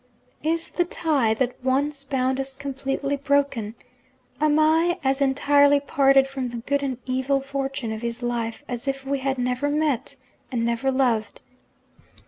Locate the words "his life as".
8.01-8.87